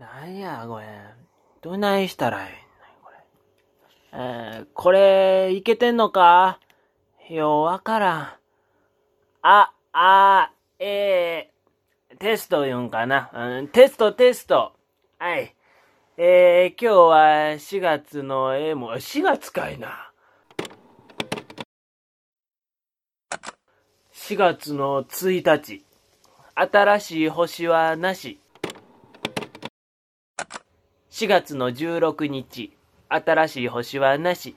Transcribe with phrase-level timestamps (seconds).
[0.00, 0.86] なんや、これ。
[1.60, 2.54] どないしたらいいん
[3.02, 3.16] これ。
[4.14, 6.58] えー、これ、いけてんのか？
[7.28, 8.20] ようわからん。
[9.42, 13.30] あ、あ、えー、テスト言うんかな？
[13.34, 14.72] うん、テスト、テスト。
[15.18, 15.54] はい。
[16.16, 17.18] えー、今日は
[17.58, 20.10] 4月の、え、もう4月かいな。
[24.14, 25.84] 4月の1日。
[26.54, 28.40] 新しい星はなし。
[31.10, 32.72] 4月の16日。
[33.08, 34.56] 新しい星はなし。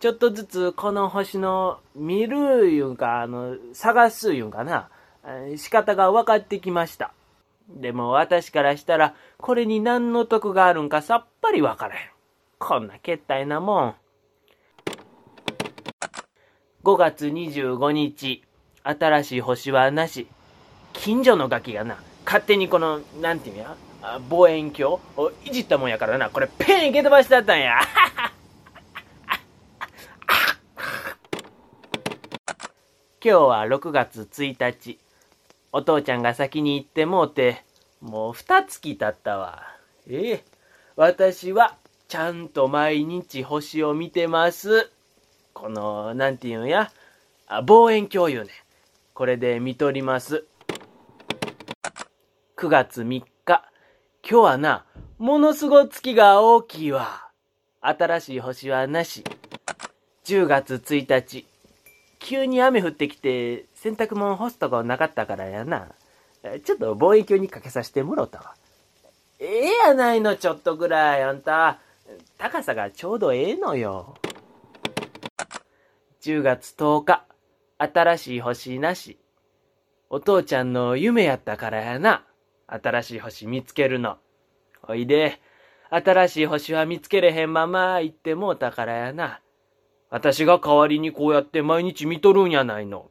[0.00, 4.90] ちょっとずつこの星の見るいうんか、あの、探すいうんかな。
[5.56, 7.12] 仕方が分かってきました。
[7.68, 12.10] でも私からしたら、これに何の得があるんかさっぱり分からへん。
[12.58, 13.94] こんなけったいなもん。
[16.82, 18.42] 5月25日、
[18.82, 20.26] 新しい星はなし。
[20.92, 21.96] 近所のガキがな、
[22.34, 23.76] 勝手にこの、なんていうんや、
[24.28, 24.98] 望遠鏡？
[25.16, 27.78] をいじったもんやからな、これペン蹴飛ばしてあったんや。
[33.22, 34.98] 今日は6月1日。
[35.70, 37.62] お父ちゃんが先に行ってもうて、
[38.00, 39.62] もう二月経ったわ。
[40.10, 40.44] ええ。
[40.96, 41.76] 私は、
[42.08, 44.90] ちゃんと毎日星を見てます。
[45.52, 46.90] この、なんていうんや？
[47.64, 48.50] 望遠鏡言うね。
[49.12, 50.44] これで見とります。
[52.64, 53.24] 9月3日。
[53.46, 53.62] 今
[54.22, 54.86] 日はな、
[55.18, 57.28] ものすご月が大きいわ。
[57.82, 59.22] 新しい星はなし。
[60.24, 61.46] 10月1日。
[62.20, 65.88] 急に雨降ってきて、洗濯物干すとこなかったからやな。
[66.64, 68.54] ちょっと望遠鏡にかけさせてもろたわ。
[69.40, 71.80] ええやないの、ちょっとぐらい、あんた。
[72.38, 74.14] 高さがちょうどええのよ。
[76.22, 77.26] 10月10日、
[77.76, 79.18] 新しい星なし。
[80.08, 82.24] お父ちゃんの夢やったからやな。
[82.66, 84.18] 新しい星見つけるの。
[84.86, 85.40] おいで、
[85.90, 89.40] 新しい星は見つけれへんまま行ってもうたからやな。
[90.10, 93.10] 私が代わりにこうやって毎日見とるんやないの。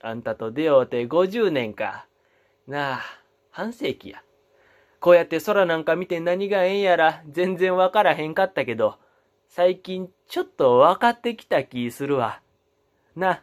[0.00, 2.06] あんたと出会うて50年か。
[2.66, 3.00] なあ、
[3.50, 4.22] 半世紀や。
[5.00, 8.96] こうやって空なんか見て何がええんやら全然わからへんかったけど、
[9.48, 12.40] 最近ちょっと分かってきた気するわ。
[13.16, 13.42] な、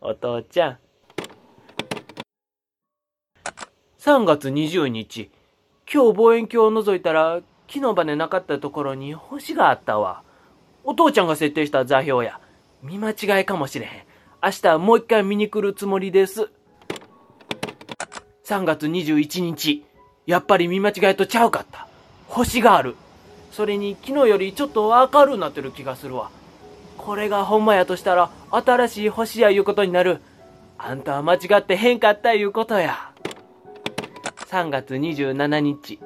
[0.00, 0.78] お父ちゃん。
[4.00, 5.30] 3月20日、
[5.92, 10.22] 今日望遠鏡を覗いたら木の羽なかったところに星があったわ。
[10.84, 12.40] お父ちゃんが設定した座標や。
[12.82, 13.92] 見間違いかもしれへん。
[14.42, 16.48] 明日もう一回見に来るつもりです。
[18.46, 19.84] 3月21日。
[20.24, 21.86] やっぱり見間違いとちゃうかった。
[22.26, 22.96] 星がある。
[23.52, 26.30] それに昨日よりちょっと明るくなってる気がするわ。
[26.96, 30.22] これがほんまやとしたら新しい星やいうことになる。
[30.78, 33.09] あんたは間違ってへんかったいうことや。
[34.50, 36.00] 3月27日。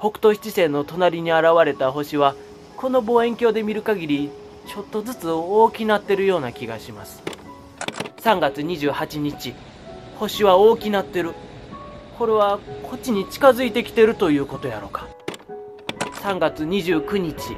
[0.00, 2.34] 北斗七星の隣に現れた星は
[2.76, 4.30] この望遠鏡で見る限り
[4.66, 7.22] ちょっとずつ大きなってるような気がします。
[8.22, 9.54] 3月28日
[10.16, 11.32] 星は大きなってる。
[12.18, 15.06] これはこっちに近づいてきてるということやろか。
[16.24, 17.56] 3月29日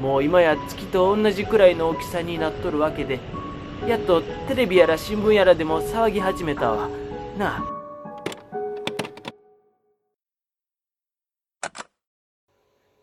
[0.00, 3.20] もう今や月と同じくらいの大きさになっとるわけで
[3.86, 6.88] やっとテレビやら新聞やらでも騒ぎ始めたわ。
[7.36, 7.79] なあ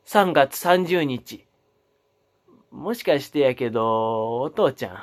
[0.07, 1.45] 3月30日。
[2.71, 4.97] もしかしてやけど、お父ちゃん。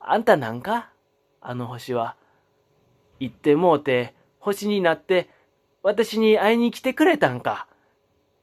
[0.00, 0.90] あんたなんか？
[1.42, 2.16] あの星は。
[3.20, 5.28] 行ってもうて、星になって、
[5.82, 7.66] 私に会いに来てくれたんか？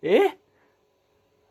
[0.03, 0.37] え？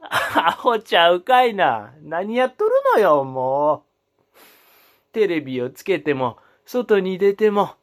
[0.00, 1.92] アホちゃうかいな。
[2.04, 3.86] 何やっとるのよ、も
[4.32, 5.12] う。
[5.12, 7.74] テレビをつけても、外に出ても、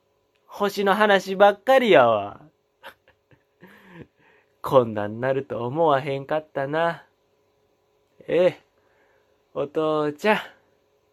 [0.45, 2.39] 星の話ばっかりやわ。
[4.61, 7.05] こんなんなると思わへんかったな。
[8.27, 8.61] ええ、
[9.53, 10.58] お父ちゃん。